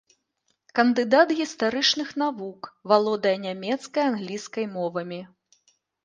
[0.77, 2.61] Кандыдат гістарычных навук,
[2.91, 5.21] валодае нямецкай і англійскай мовамі.